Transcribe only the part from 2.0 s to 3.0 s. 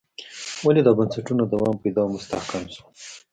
او مستحکم شول.